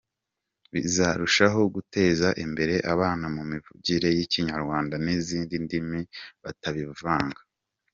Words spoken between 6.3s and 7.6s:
batabivanga.